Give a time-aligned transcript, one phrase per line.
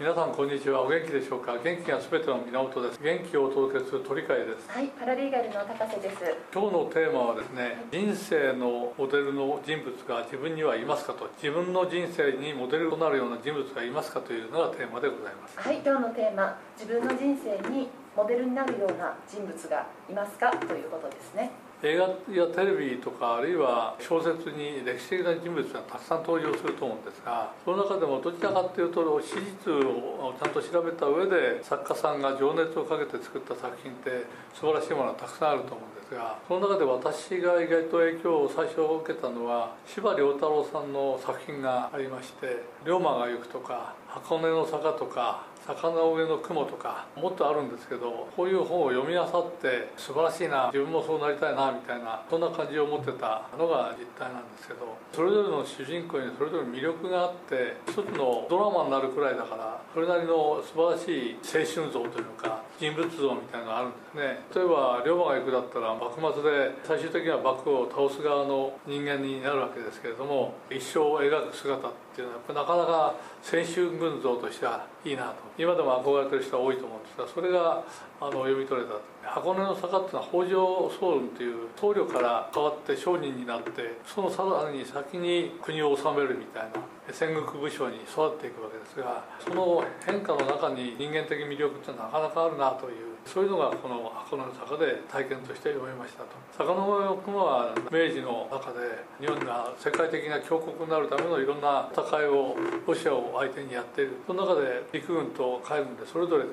[0.00, 0.80] 皆さんこんにちは。
[0.80, 1.52] お元気でしょうか？
[1.62, 3.00] 元気がすべての源です。
[3.02, 4.66] 元気をお届けする鳥飼です。
[4.70, 6.16] はいパラリーガルの高瀬です。
[6.50, 11.28] 今日のテーマはですね人生のモデルの人物が自分にはいますかと。
[11.36, 15.60] 自分の人生にモデルとなるような人物がいますかというのがテーマでございます。
[15.60, 20.50] はい今日のテーマ自分の人生にモデルになるような人物がいますか？
[20.52, 21.52] ということですね
[21.84, 29.34] 映画やテレビとかあるいは小説に歴史的な人物がたくさん登場すると思うんですがその中でもどちらかというと史
[29.66, 54.80] 実をちゃんと調べた上で作家さんが情熱をかけて作った作品って素晴らしいものがたくさんあると思うんですがその中で私が意外と影響を最初受けたのは司馬遼太郎さんの作品がありまして「龍馬が行く」とか「箱根の坂」とか魚の上の雲とかもっとあるんですけどこういう本を読み漁って素晴らしいな自分もそうなりたいなみたいなそんな感じを持ってたのが実態なんですけど
[55.12, 64.42] それぞれの主人公にそれぞれ魅力があって一つのドラマになるくらいだからそれなりの素晴らしい青春像というか人物像みたいなのがあるんですね。
[64.50, 73.14] 例えば龍馬が行くだったら幕末で最終的には幕府を倒す側の人間になるわけですけれども一生を描く姿っていうのはやっぱなかなか
[73.46, 75.34] 青春群像としてはいいなと。
[75.56, 77.84] 今でも憧れてる人は多いと思うんですがそれが
[78.20, 83.70] あの読み取れた箱根の坂っていうのは北条早雲という僧侶から変わって商人になって
[84.04, 86.82] そのさらに先に国を治めるみたいな。
[87.12, 96.34] 戦国武将に育っていくわけですがその変化の中に人間的魅力ってなかなかあるなというそういうのがこの箱根の坂で体験として読めましたと。
[96.58, 102.56] 坂の上を雲は明治の中で日本が世界的な強国になるためのいろんな戦いを
[102.86, 104.18] ロシアを相手にやっている。
[104.26, 106.44] その中で陸軍と海軍でそれぞれ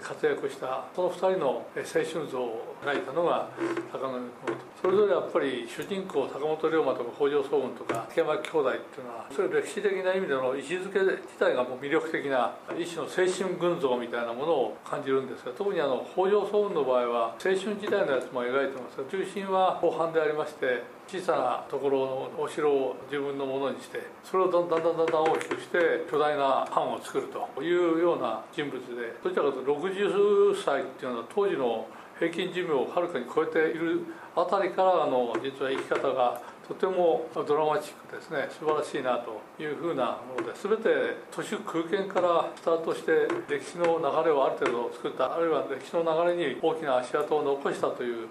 [0.00, 3.48] 活躍したその2人の青春像を描いたのが
[3.90, 34.02] 坂上雲とそれぞれやっぱり主人公坂本龍馬とか北条早雲とか竹巻兄弟っていうのはそれ歴史的な意味での位置づけ自体がもう魅力的な一種の青春群像みたいなものを感じるんですが特にあの北条早雲の場合は青春時代のやつも描いてますが中心は後半でありまして小さなところのお城を自分のものにしてそれをだんだんだんだんだん大きくして巨大な藩を作るというような人物でどちらかというと60歳っていうのは当時の平均寿命をはるかに超えている
[34.34, 38.46] あたりからの実は生き方がとてもドラマチックですね。
[38.52, 48.28] 素晴らしいなというふうなもので全て都市空間からスタートして歴史の流れをある程度作ったあるいは歴史の流れに大きな足跡を残したという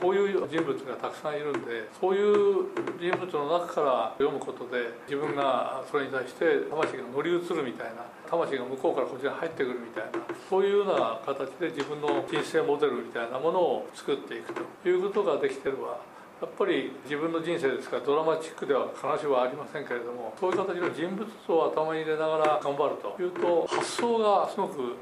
[0.00, 16.00] こういう人物がたくさんいるんでそういう人物の中から読むことで自分がそれに対して魂が乗り移るみたいな魂が向こうからこちらに入ってくるみたいなそういうような形で自分の人生モデルみたいなものを作っていくということができてれば
[16.40, 24.96] やっぱり自分の人生ですからドラマチックでは必ずしはありませんけれどもそういう形の人物像を頭に入れながら頑張るというと発想がすごく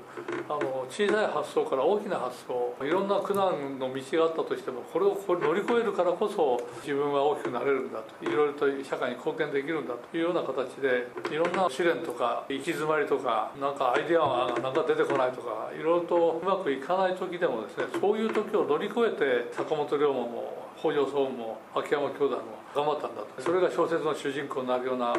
[0.48, 22.42] あの小さい発想から大きな発想いろんな苦難の道があったとしてもこれをこれ乗り越えるからこそ自分は大きくなれるんだといろいろと社会に貢献できるんだというような形でいろんな試練とか行き詰まりとかなんかアイデアがなんか出てこないとかいろいろとうまくいかない時でもですねそういう時を乗り越えて坂本龍馬も北条総も秋山兄弟も
[22.74, 23.42] 頑張ったんだと。
[23.42, 25.14] それが小説の主人公になるような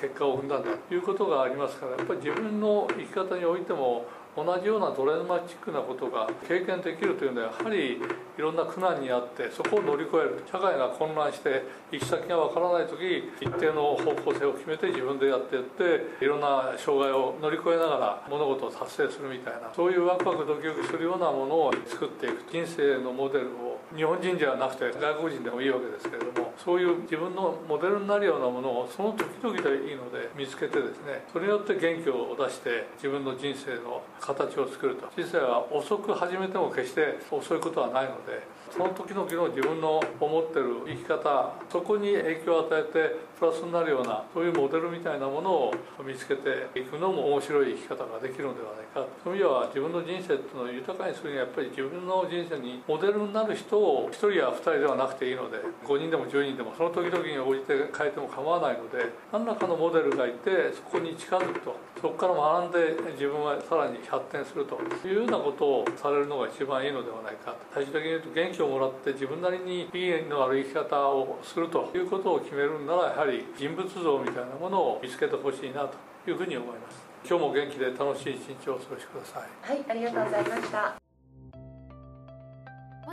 [0.00, 4.06] 結果を生んだんだということがありますからやっぱり自分の生き方においても
[4.36, 7.98] 同じようなドラマチックなことが経験できるというのはやはりい
[8.36, 22.44] ろんな苦難にあってそこを乗り越える社会が混乱して行き先がわからない時一定の方向性を決めて自分でやっていっていろんな障害を乗り越えながら物事を達成するみたいなそういうワクワクドキドキするようなものを作っていく。
[22.52, 35.06] 人生のモデルを日本人じゃなくて外国人でもいいわけですけれどもそういう自分のモデルになるようなものをその時々でいいので見つけてですねそれによって元気を出して自分の人生の形を作ると。
[35.16, 38.42] 人生は遅く始めても決して遅いことはないので
[38.72, 45.74] その時々の自分の思ってる生き方そこに影響を与えてプラスになるようなそういうモデルみたいなものを
[46.04, 49.06] 見つけていくのも面白い生き方ができるのではないか。
[49.22, 67.58] そういう意味では自分の人生っていうのを豊かにするにはやっぱり自分の人生にモデルになる人を1人や2人ではなくていいので5人でも10人でもその時々に応じて変えても構わないので何らかのモデルがいてそこに近づくとそこから学んで自分はさらに発展するというようなことをされるのが一番いいのではないかと。
[67.74, 75.96] 最終的に言うと元気をもらって自分なりに意義のある生き方をするということを決めるんならやはり人物像みたいなものを見つけてほしいなと
[76.30, 77.06] いうふうに思います。
[77.28, 79.42] 今日も元気で楽しい一日をお過ごしください。
[79.62, 81.05] はいありがとうございました。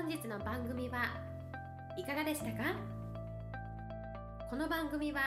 [0.03, 1.05] 本日の番組は
[1.97, 2.75] いかがでしたか？
[4.49, 5.21] この番組は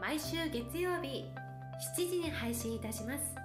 [0.00, 1.30] 毎週月曜日
[1.94, 3.36] 7時に配信いたします。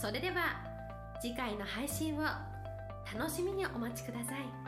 [0.00, 0.62] それでは
[1.20, 2.22] 次回の配信を
[3.12, 4.67] 楽しみにお待ちください。